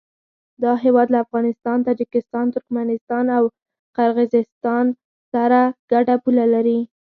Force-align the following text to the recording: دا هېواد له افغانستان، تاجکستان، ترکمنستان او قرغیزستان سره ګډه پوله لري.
دا 0.63 0.71
هېواد 0.83 1.07
له 1.11 1.17
افغانستان، 1.25 1.77
تاجکستان، 1.87 2.45
ترکمنستان 2.53 3.25
او 3.37 3.43
قرغیزستان 3.97 4.85
سره 5.33 5.59
ګډه 5.91 6.15
پوله 6.23 6.45
لري. 6.53 6.79